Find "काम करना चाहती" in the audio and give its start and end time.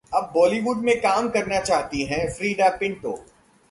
1.01-2.03